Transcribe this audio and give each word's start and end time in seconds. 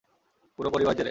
পুরো 0.59 0.69
পরিবার 0.69 0.93
জেলে। 0.93 0.99